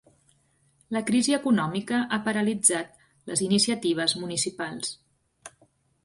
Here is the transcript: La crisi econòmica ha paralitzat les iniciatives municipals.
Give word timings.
La 0.95 1.01
crisi 1.09 1.33
econòmica 1.37 1.99
ha 2.15 2.17
paralitzat 2.27 2.97
les 3.31 3.43
iniciatives 3.49 4.15
municipals. 4.23 4.95